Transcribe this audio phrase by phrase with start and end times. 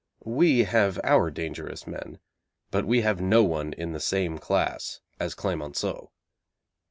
[0.25, 2.17] We have our dangerous men,
[2.71, 6.11] but we have no one in the same class as Clemenceau.